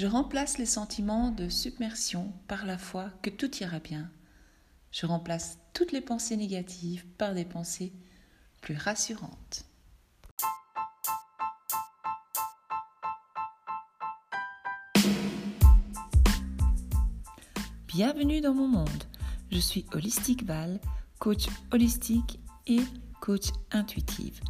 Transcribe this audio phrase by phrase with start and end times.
[0.00, 4.10] Je remplace les sentiments de submersion par la foi que tout ira bien.
[4.92, 7.92] Je remplace toutes les pensées négatives par des pensées
[8.62, 9.66] plus rassurantes.
[17.86, 19.04] Bienvenue dans mon monde.
[19.52, 20.80] Je suis Holistique Val,
[21.18, 22.80] coach holistique et
[23.20, 24.40] coach intuitive.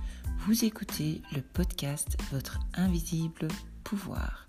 [0.46, 3.48] Vous écoutez le podcast Votre invisible
[3.82, 4.46] pouvoir.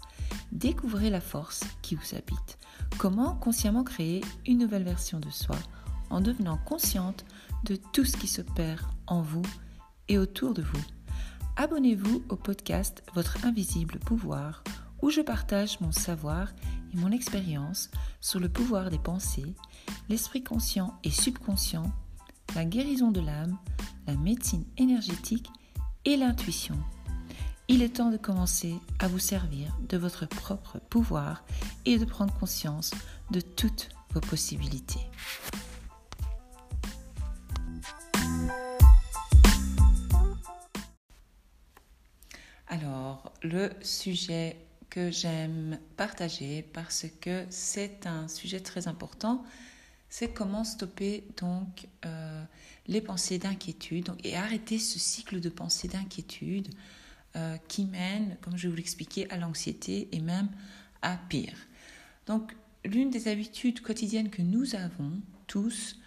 [0.51, 2.57] Découvrez la force qui vous habite.
[2.97, 5.57] Comment consciemment créer une nouvelle version de soi
[6.09, 7.25] en devenant consciente
[7.63, 9.43] de tout ce qui se perd en vous
[10.07, 10.83] et autour de vous.
[11.55, 14.63] Abonnez-vous au podcast Votre invisible pouvoir
[15.01, 16.49] où je partage mon savoir
[16.93, 19.55] et mon expérience sur le pouvoir des pensées,
[20.09, 21.91] l'esprit conscient et subconscient,
[22.55, 23.57] la guérison de l'âme,
[24.07, 25.49] la médecine énergétique
[26.05, 26.77] et l'intuition.
[27.73, 31.45] Il est temps de commencer à vous servir de votre propre pouvoir
[31.85, 32.91] et de prendre conscience
[33.31, 34.99] de toutes vos possibilités.
[42.67, 44.57] Alors, le sujet
[44.89, 49.45] que j'aime partager parce que c'est un sujet très important,
[50.09, 52.43] c'est comment stopper donc euh,
[52.87, 56.67] les pensées d'inquiétude et arrêter ce cycle de pensées d'inquiétude
[57.37, 60.49] euh, qui mène, comme je vous l'expliquer, à l'anxiété et même
[61.01, 61.55] à pire.
[62.25, 65.13] Donc, l'une des habitudes quotidiennes que nous avons
[65.47, 65.97] tous,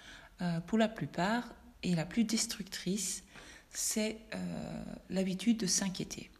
[0.43, 3.25] euh, pour la plupart, et la plus destructrice,
[3.71, 6.31] c'est euh, l'habitude de s'inquiéter.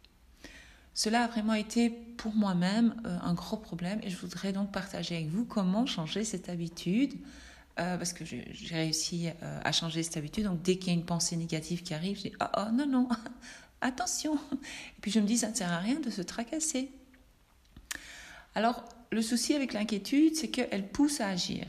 [0.93, 5.29] Cela a vraiment été pour moi-même un gros problème et je voudrais donc partager avec
[5.29, 7.15] vous comment changer cette habitude.
[7.75, 10.45] parce que j'ai réussi à changer cette habitude.
[10.45, 12.87] Donc, dès qu'il y a une pensée négative qui arrive, je dis Oh, oh non,
[12.87, 13.09] non,
[13.85, 14.35] attention.
[14.63, 16.91] Et puis je me dis, ça ne sert à rien de se tracasser.
[18.55, 21.65] Alors, le souci avec l'inquiétude, c'est qu'elle pousse à agir.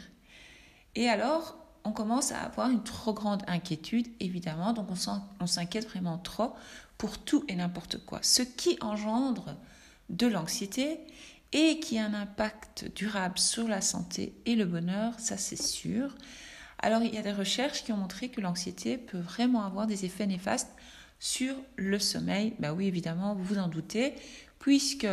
[0.94, 4.88] Et alors, on commence à avoir une trop grande inquiétude, évidemment, donc
[5.40, 6.52] on s'inquiète vraiment trop
[6.98, 8.18] pour tout et n'importe quoi.
[8.22, 9.56] Ce qui engendre
[10.08, 10.98] de l'anxiété
[11.52, 16.14] et qui a un impact durable sur la santé et le bonheur, ça c'est sûr.
[16.78, 20.04] Alors il y a des recherches qui ont montré que l'anxiété peut vraiment avoir des
[20.04, 20.70] effets néfastes
[21.18, 22.54] sur le sommeil.
[22.58, 24.14] Ben oui, évidemment, vous vous en doutez,
[24.58, 25.06] puisque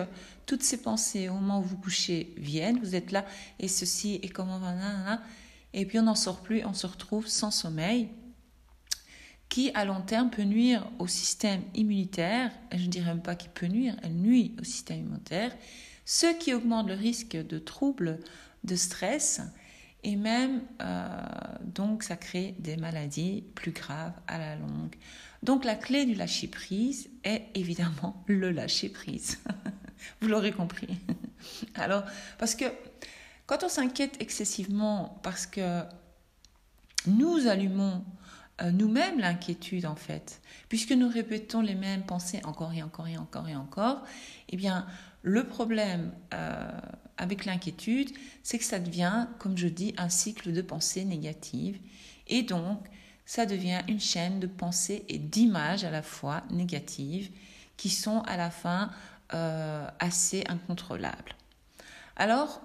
[0.46, 3.26] toutes ces pensées au moment où vous couchez viennent, vous êtes là,
[3.60, 4.60] et ceci, et comment,
[5.74, 8.10] et puis on n'en sort plus, on se retrouve sans sommeil,
[9.50, 13.52] qui à long terme peut nuire au système immunitaire, je ne dirais même pas qu'il
[13.52, 15.56] peut nuire, elle nuit au système immunitaire,
[16.06, 18.20] ce qui augmente le risque de troubles,
[18.64, 19.42] de stress,
[20.04, 21.22] et même, euh,
[21.62, 24.96] donc, ça crée des maladies plus graves à la longue.
[25.44, 29.40] Donc, la clé du lâcher-prise est évidemment le lâcher-prise.
[30.22, 30.98] Vous l'aurez compris.
[31.76, 32.04] Alors,
[32.40, 32.66] parce que
[33.46, 35.82] quand on s'inquiète excessivement parce que
[37.08, 38.04] nous allumons
[38.62, 43.18] euh, nous-mêmes l'inquiétude, en fait, puisque nous répétons les mêmes pensées encore et encore et
[43.18, 44.04] encore et encore,
[44.50, 44.86] eh bien,
[45.24, 46.72] le problème euh,
[47.18, 48.12] avec l'inquiétude,
[48.44, 51.80] c'est que ça devient, comme je dis, un cycle de pensées négatives.
[52.28, 52.80] Et donc,
[53.26, 57.32] ça devient une chaîne de pensées et d'images à la fois négatives
[57.78, 58.92] qui sont à la fin
[59.34, 61.36] euh, assez incontrôlables.
[62.16, 62.62] Alors,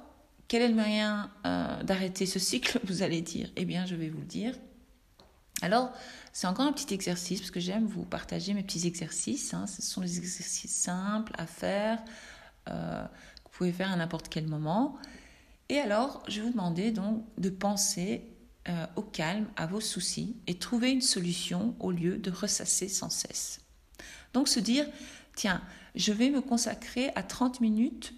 [0.48, 3.50] quel est le moyen euh, d'arrêter ce cycle, vous allez dire?
[3.56, 4.54] Eh bien, je vais vous le dire.
[5.62, 5.92] Alors,
[6.32, 9.54] c'est encore un petit exercice, parce que j'aime vous partager mes petits exercices.
[9.54, 9.66] Hein.
[9.66, 11.98] Ce sont des exercices simples à faire.
[12.68, 13.04] Euh,
[13.58, 14.96] pouvez faire à n'importe quel moment.
[15.68, 18.22] Et alors, je vais vous demander donc de penser
[18.68, 23.10] euh, au calme à vos soucis et trouver une solution au lieu de ressasser sans
[23.10, 23.60] cesse.
[24.34, 24.86] Donc se dire,
[25.34, 25.62] tiens,
[25.94, 28.14] je vais me consacrer à 30 minutes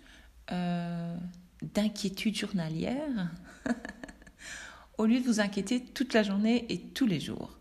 [0.53, 1.17] euh,
[1.63, 3.31] d'inquiétude journalière
[4.99, 7.57] au lieu de vous inquiéter toute la journée et tous les jours.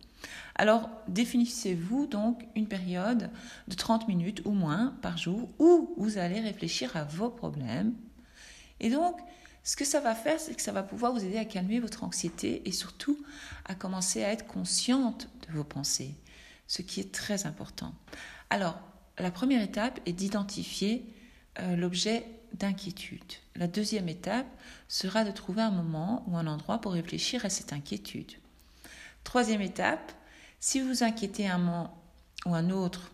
[0.56, 3.30] Alors, définissez-vous donc une période
[3.68, 7.94] de 30 minutes ou moins par jour où vous allez réfléchir à vos problèmes.
[8.82, 9.18] Et donc,
[9.64, 12.04] ce que ça va faire, c'est que ça va pouvoir vous aider à calmer votre
[12.04, 13.24] anxiété et surtout
[13.66, 16.16] à commencer à être consciente de vos pensées,
[16.68, 17.94] ce qui est très important.
[18.50, 18.80] Alors,
[19.18, 21.06] la première étape est d'identifier
[21.60, 23.34] euh, l'objet d'inquiétude.
[23.56, 24.48] La deuxième étape
[24.88, 28.32] sera de trouver un moment ou un endroit pour réfléchir à cette inquiétude.
[29.24, 30.14] Troisième étape,
[30.60, 32.02] si vous vous inquiétez un moment
[32.46, 33.12] ou un autre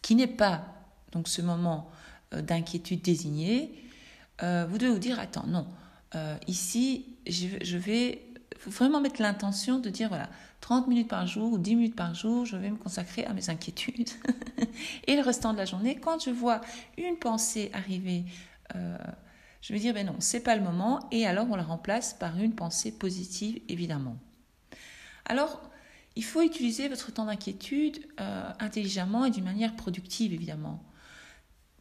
[0.00, 0.64] qui n'est pas
[1.12, 1.90] donc ce moment
[2.32, 3.84] euh, d'inquiétude désigné,
[4.42, 5.66] euh, vous devez vous dire attends non
[6.14, 8.26] euh, ici je, vais
[8.66, 10.28] vraiment mettre l'intention de dire voilà
[10.60, 13.50] 30 minutes par jour ou 10 minutes par jour je vais me consacrer à mes
[13.50, 14.10] inquiétudes
[15.06, 16.60] et le restant de la journée quand je vois
[16.98, 18.24] une pensée arriver
[18.74, 18.96] euh,
[19.62, 22.36] je vais dire, ben non, c'est pas le moment, et alors on la remplace par
[22.36, 24.16] une pensée positive, évidemment.
[25.24, 25.62] Alors,
[26.16, 28.04] il faut utiliser votre temps d'inquiétude
[28.58, 30.82] intelligemment et d'une manière productive, évidemment.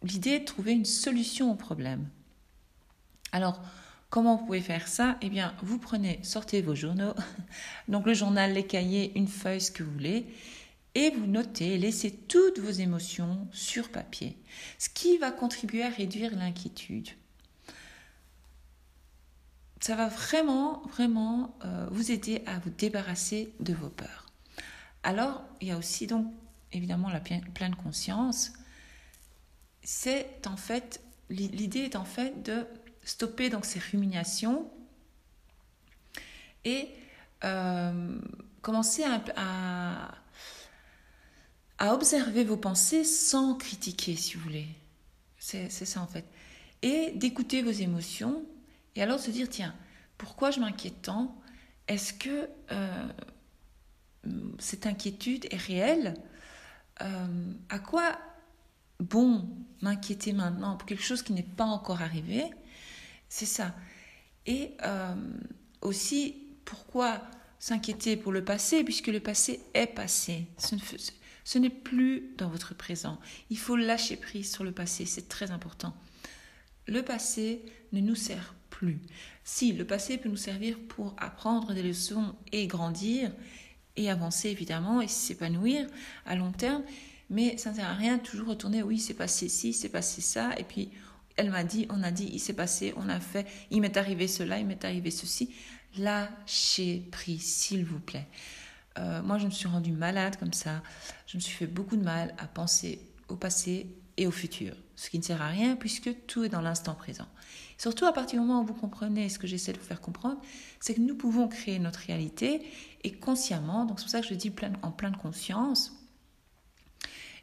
[0.03, 2.07] L'idée est de trouver une solution au problème.
[3.31, 3.61] Alors,
[4.09, 5.17] comment vous pouvez faire ça?
[5.21, 7.13] Eh bien, vous prenez, sortez vos journaux,
[7.87, 10.27] donc le journal, les cahiers, une feuille, ce que vous voulez,
[10.93, 14.37] et vous notez, laissez toutes vos émotions sur papier,
[14.77, 17.09] ce qui va contribuer à réduire l'inquiétude.
[19.79, 24.27] Ça va vraiment, vraiment euh, vous aider à vous débarrasser de vos peurs.
[25.03, 26.31] Alors, il y a aussi donc
[26.71, 28.53] évidemment la pleine conscience.
[29.83, 32.67] C'est en fait, l'idée est en fait de
[33.03, 34.69] stopper donc ces ruminations
[36.65, 36.89] et
[37.43, 38.19] euh,
[38.61, 40.11] commencer à,
[41.77, 44.67] à, observer vos pensées sans critiquer, si vous voulez.
[45.39, 46.25] C'est ça en fait.
[46.83, 48.45] Et d'écouter vos émotions
[48.95, 49.73] et alors se dire, tiens,
[50.17, 51.35] pourquoi je m'inquiète tant?
[51.87, 53.07] Est-ce que euh,
[54.59, 56.13] cette inquiétude est réelle?
[57.01, 58.17] Euh, À quoi
[58.99, 59.49] bon
[59.81, 62.51] m'inquiéter maintenant pour quelque chose qui n'est pas encore arrivé?
[63.31, 63.73] C'est ça.
[64.45, 65.15] Et euh,
[65.81, 66.35] aussi,
[66.65, 67.21] pourquoi
[67.59, 70.47] s'inquiéter pour le passé, puisque le passé est passé.
[71.45, 73.19] Ce, n'est plus dans votre présent.
[73.49, 75.95] Il faut lâcher prise sur le passé, c'est très important.
[76.87, 77.61] Le passé
[77.93, 78.99] ne nous sert plus.
[79.45, 83.31] Si, le passé peut nous servir pour apprendre des leçons et grandir
[83.95, 85.87] et avancer évidemment et s'épanouir
[86.25, 86.83] à long terme,
[87.29, 90.19] mais ça ne sert à rien de toujours retourner, oui, c'est passé ci, c'est passé
[90.19, 90.91] ça, et puis
[91.37, 94.27] elle m'a dit, on a dit, il s'est passé, on a fait, il m'est arrivé
[94.27, 95.53] cela, il m'est arrivé ceci.
[95.97, 98.27] Lâchez prise, s'il vous plaît.
[98.97, 100.81] Euh, moi, je me suis rendue malade comme ça.
[101.27, 103.87] Je me suis fait beaucoup de mal à penser au passé
[104.17, 107.27] et au futur, ce qui ne sert à rien puisque tout est dans l'instant présent.
[107.77, 110.39] Surtout à partir du moment où vous comprenez ce que j'essaie de vous faire comprendre,
[110.79, 112.61] c'est que nous pouvons créer notre réalité
[113.03, 115.93] et consciemment, donc c'est pour ça que je dis en pleine conscience,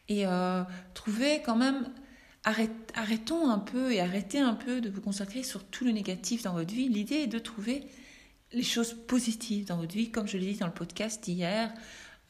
[0.08, 0.62] et euh,
[0.94, 1.90] trouver quand même
[2.94, 6.54] arrêtons un peu et arrêtez un peu de vous concentrer sur tout le négatif dans
[6.54, 6.88] votre vie.
[6.88, 7.86] L'idée est de trouver
[8.52, 10.10] les choses positives dans votre vie.
[10.10, 11.72] Comme je l'ai dit dans le podcast hier,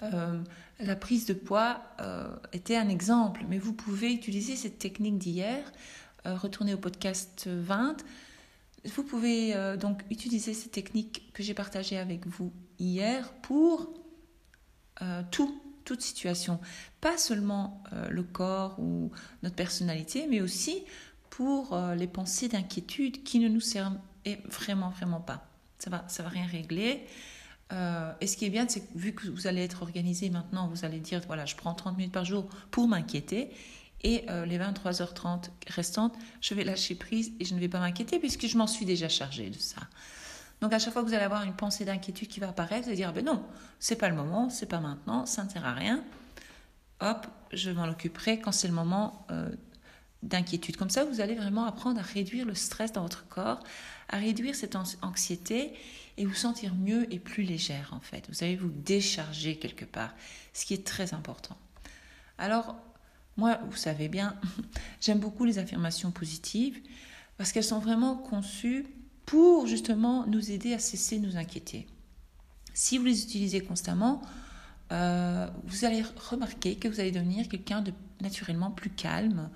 [0.03, 0.43] euh,
[0.81, 5.73] la prise de poids euh, était un exemple, mais vous pouvez utiliser cette technique d'hier,
[6.27, 8.05] euh, retourner au podcast 20.
[8.85, 13.93] Vous pouvez donc utiliser cette technique que j'ai partagée avec vous hier pour
[15.33, 16.61] tout, toute situation.
[17.01, 19.11] Pas seulement euh, le corps ou
[19.43, 20.85] notre personnalité, mais aussi
[21.31, 23.97] pour euh, les pensées d'inquiétude qui ne nous servent
[24.51, 25.49] vraiment, vraiment pas.
[25.79, 27.07] Ça va, ça va rien régler.
[27.73, 30.69] Euh, et ce qui est bien, c'est que vu que vous allez être organisé maintenant,
[30.69, 33.51] vous allez dire, voilà, je prends 30 minutes par jour pour m'inquiéter.
[34.05, 38.47] Et les 23h30 restantes, je vais lâcher prise et je ne vais pas m'inquiéter puisque
[38.47, 39.81] je m'en suis déjà chargée de ça.
[40.61, 42.89] Donc à chaque fois que vous allez avoir une pensée d'inquiétude qui va apparaître, vous
[42.89, 43.45] allez dire, ben non,
[43.79, 46.03] c'est pas le moment, c'est pas maintenant, ça ne sert à rien.
[47.01, 49.51] Hop, je m'en occuperai quand c'est le moment euh,
[50.23, 50.77] d'inquiétude.
[50.77, 53.61] Comme ça, vous allez vraiment apprendre à réduire le stress dans votre corps,
[54.09, 55.75] à réduire cette anxiété
[56.17, 58.29] et vous sentir mieux et plus légère en fait.
[58.29, 60.13] Vous allez vous décharger quelque part,
[60.53, 61.57] ce qui est très important.
[62.37, 62.77] Alors,
[63.37, 64.35] moi, vous savez bien,
[65.01, 66.81] j'aime beaucoup les affirmations positives
[67.37, 68.87] parce qu'elles sont vraiment conçues
[69.29, 71.87] pour justement nous aider à cesser de nous inquiéter.
[72.73, 74.23] Si vous les utilisez constamment,
[74.91, 77.93] euh, vous allez remarquer que vous allez devenir quelqu'un de
[78.23, 79.51] naturellement plus calme,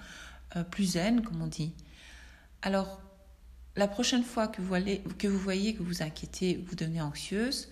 [0.57, 1.73] euh, plus zen, comme on dit.
[2.61, 3.01] Alors,
[3.75, 7.71] la prochaine fois que vous, allez, que vous voyez que vous inquiétez, vous devenez anxieuse,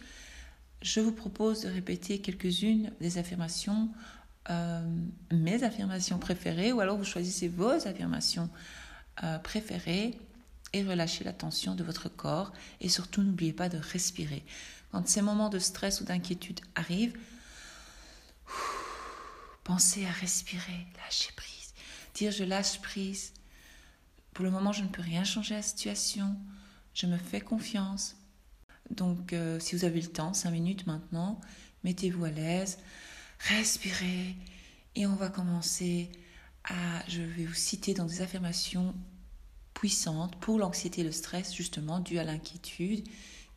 [0.81, 3.91] je vous propose de répéter quelques-unes des affirmations,
[4.49, 4.81] euh,
[5.33, 8.49] mes affirmations préférées, ou alors vous choisissez vos affirmations
[9.43, 10.19] préférées
[10.73, 14.45] et relâchez la tension de votre corps et surtout n'oubliez pas de respirer.
[14.93, 17.17] Quand ces moments de stress ou d'inquiétude arrivent,
[19.65, 21.75] pensez à respirer, lâcher prise.
[22.15, 23.33] Dire je lâche prise.
[24.35, 26.37] Pour le moment, je ne peux rien changer à la situation.
[26.95, 28.17] Je me fais confiance.
[28.91, 31.41] Donc, euh, si vous avez le temps, cinq minutes maintenant,
[31.85, 32.79] mettez-vous à l'aise,
[33.39, 34.37] respirez
[34.97, 36.11] et on va commencer
[36.65, 36.75] à,
[37.09, 38.95] je vais vous citer dans des affirmations
[39.81, 43.09] puissantes pour l'anxiété et le stress, justement, dû à l'inquiétude,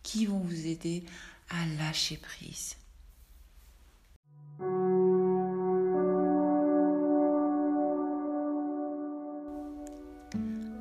[0.03, 1.03] qui vont vous aider
[1.49, 2.77] à lâcher prise.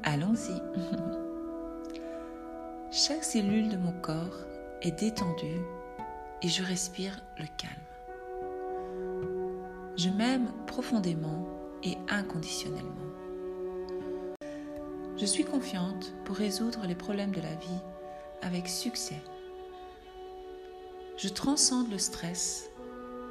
[0.04, 0.62] Allons-y.
[2.92, 4.46] Chaque cellule de mon corps
[4.80, 5.60] est détendue
[6.40, 7.72] et je respire le calme.
[9.96, 11.48] Je m'aime profondément
[11.82, 13.21] et inconditionnellement.
[15.22, 17.80] Je suis confiante pour résoudre les problèmes de la vie
[18.40, 19.22] avec succès.
[21.16, 22.68] Je transcende le stress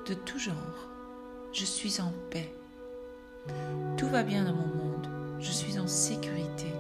[0.08, 0.88] de tout genre.
[1.52, 2.50] Je suis en paix.
[3.98, 5.10] Tout va bien dans mon monde.
[5.42, 6.72] Je suis en sécurité.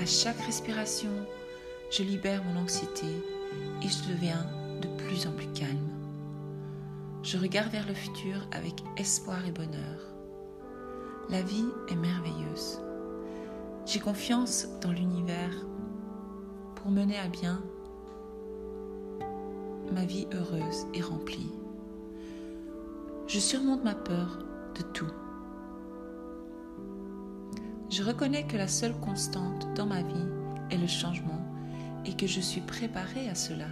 [0.00, 1.10] À chaque respiration,
[1.90, 3.08] je libère mon anxiété
[3.82, 4.46] et je deviens
[4.82, 5.90] de plus en plus calme.
[7.24, 9.98] Je regarde vers le futur avec espoir et bonheur.
[11.28, 12.78] La vie est merveilleuse.
[13.86, 15.52] J'ai confiance dans l'univers
[16.74, 17.62] pour mener à bien
[19.92, 21.52] ma vie heureuse et remplie.
[23.26, 24.38] Je surmonte ma peur
[24.74, 25.10] de tout.
[27.90, 30.26] Je reconnais que la seule constante dans ma vie
[30.70, 31.44] est le changement
[32.06, 33.68] et que je suis préparée à cela.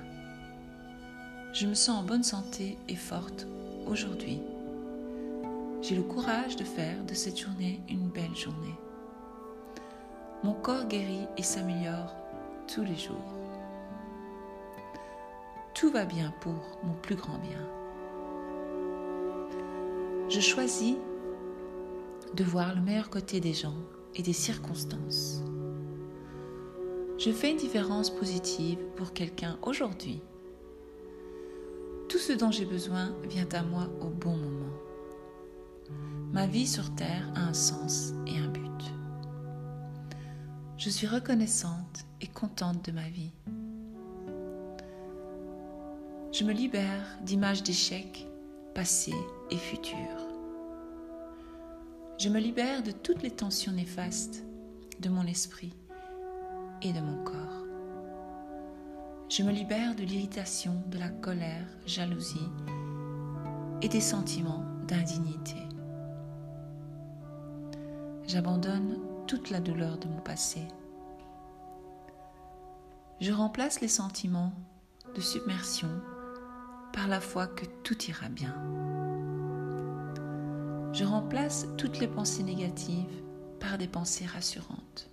[1.54, 3.46] Je me sens en bonne santé et forte
[3.86, 4.40] aujourd'hui.
[5.80, 8.76] J'ai le courage de faire de cette journée une belle journée.
[10.44, 12.12] Mon corps guérit et s'améliore
[12.66, 13.16] tous les jours.
[15.74, 17.60] Tout va bien pour mon plus grand bien.
[20.28, 20.96] Je choisis
[22.34, 23.76] de voir le meilleur côté des gens
[24.16, 25.42] et des circonstances.
[27.18, 30.20] Je fais une différence positive pour quelqu'un aujourd'hui.
[32.08, 34.74] Tout ce dont j'ai besoin vient à moi au bon moment.
[36.32, 38.61] Ma vie sur Terre a un sens et un but.
[40.84, 43.30] Je suis reconnaissante et contente de ma vie.
[46.32, 48.26] Je me libère d'images d'échecs
[48.74, 49.14] passés
[49.52, 50.26] et futurs.
[52.18, 54.42] Je me libère de toutes les tensions néfastes
[54.98, 55.72] de mon esprit
[56.82, 57.64] et de mon corps.
[59.28, 62.50] Je me libère de l'irritation, de la colère, jalousie
[63.82, 65.62] et des sentiments d'indignité.
[68.26, 69.11] J'abandonne
[69.50, 70.60] la douleur de mon passé.
[73.20, 74.52] Je remplace les sentiments
[75.14, 75.88] de submersion
[76.92, 78.54] par la foi que tout ira bien.
[80.92, 83.22] Je remplace toutes les pensées négatives
[83.60, 85.08] par des pensées rassurantes.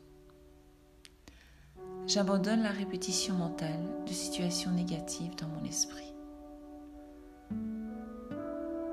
[2.07, 6.13] J'abandonne la répétition mentale de situations négatives dans mon esprit.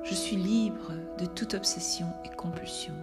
[0.05, 2.95] Je suis libre de toute obsession et compulsion.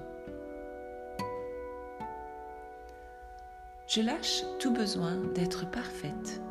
[3.96, 6.42] Je lâche tout besoin d'être parfaite.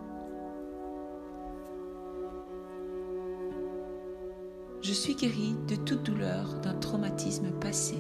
[4.80, 7.96] Je suis guérie de toute douleur d'un traumatisme passé.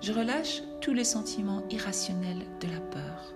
[0.00, 3.34] Je relâche tous les sentiments irrationnels de la peur.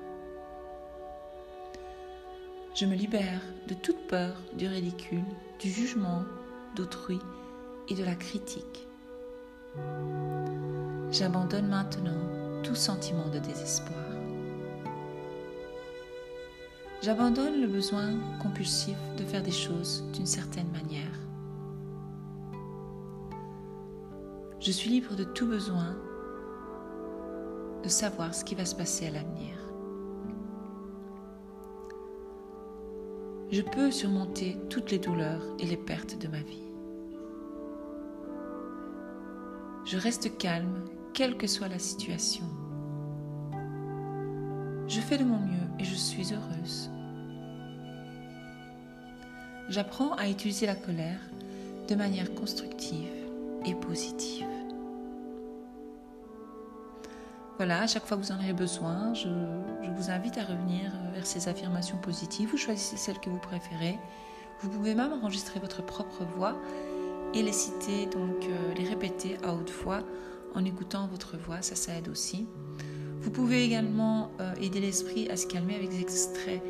[2.76, 5.24] Je me libère de toute peur du ridicule,
[5.58, 6.22] du jugement
[6.76, 7.18] d'autrui
[7.88, 8.86] et de la critique.
[11.10, 13.98] J'abandonne maintenant tout sentiment de désespoir.
[17.02, 18.10] J'abandonne le besoin
[18.42, 21.18] compulsif de faire des choses d'une certaine manière.
[24.60, 25.96] Je suis libre de tout besoin
[27.82, 29.54] de savoir ce qui va se passer à l'avenir.
[33.50, 36.68] Je peux surmonter toutes les douleurs et les pertes de ma vie.
[39.86, 42.44] Je reste calme quelle que soit la situation.
[44.88, 46.90] Je fais de mon mieux et je suis heureuse.
[49.68, 51.20] J'apprends à utiliser la colère
[51.88, 53.08] de manière constructive
[53.64, 54.46] et positive.
[57.56, 61.26] Voilà, à chaque fois que vous en avez besoin, je, vous invite à revenir vers
[61.26, 62.48] ces affirmations positives.
[62.48, 63.98] Vous choisissez celle que vous préférez.
[64.60, 66.56] Vous pouvez même enregistrer votre propre voix
[67.34, 70.02] et les citer, donc euh, les répéter à haute voix
[70.54, 72.46] en écoutant votre voix, ça, ça aide aussi.
[73.20, 76.62] Vous pouvez également euh, aider l'esprit à se calmer avec des extraits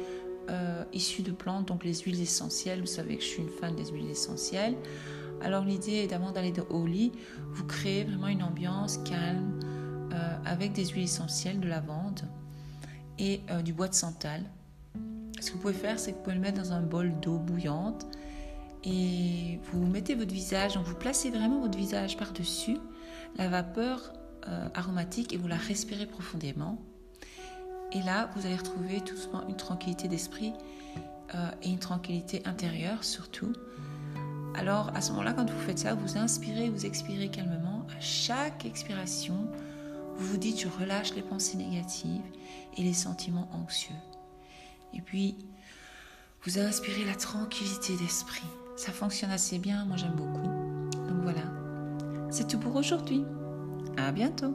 [0.49, 2.81] euh, issus de plantes, donc les huiles essentielles.
[2.81, 4.77] Vous savez que je suis une fan des huiles essentielles.
[5.43, 7.13] Alors l'idée est d'avant d'aller au lit,
[7.53, 9.59] vous créez vraiment une ambiance calme
[10.13, 12.23] euh, avec des huiles essentielles de lavande
[13.19, 14.43] et du bois de santal.
[15.41, 17.39] Ce que vous pouvez faire, c'est que vous pouvez le mettre dans un bol d'eau
[17.39, 18.07] bouillante
[18.83, 22.79] et vous mettez votre visage, donc vous placez vraiment votre visage par-dessus
[23.37, 24.13] la vapeur
[24.49, 26.79] euh, aromatique et vous la respirez profondément.
[27.93, 30.53] Et là, vous allez retrouver tout doucement une tranquillité d'esprit
[31.35, 33.53] euh, et une tranquillité intérieure surtout.
[34.55, 37.87] Alors à ce moment-là, quand vous faites ça, vous inspirez, vous expirez calmement.
[37.97, 39.47] À chaque expiration,
[40.17, 42.23] vous vous dites je relâche les pensées négatives
[42.77, 43.95] et les sentiments anxieux.
[44.95, 45.37] Et puis,
[46.45, 48.47] vous inspirez la tranquillité d'esprit.
[48.77, 50.49] Ça fonctionne assez bien, moi j'aime beaucoup.
[51.09, 51.43] Donc voilà,
[52.31, 53.25] c'est tout pour aujourd'hui.
[53.97, 54.55] À bientôt.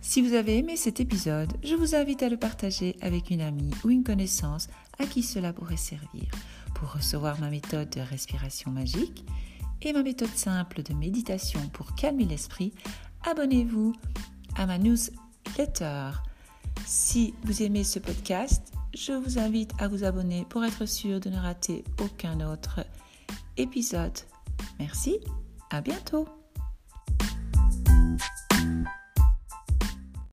[0.00, 3.70] Si vous avez aimé cet épisode, je vous invite à le partager avec une amie
[3.84, 6.28] ou une connaissance à qui cela pourrait servir
[6.74, 9.24] pour recevoir ma méthode de respiration magique
[9.80, 12.74] et ma méthode simple de méditation pour calmer l'esprit.
[13.24, 13.94] Abonnez-vous
[14.56, 14.98] à ma news
[15.46, 16.10] newsletter.
[16.86, 21.30] Si vous aimez ce podcast, je vous invite à vous abonner pour être sûr de
[21.30, 22.80] ne rater aucun autre
[23.56, 24.18] épisode.
[24.78, 25.18] Merci,
[25.70, 26.26] à bientôt.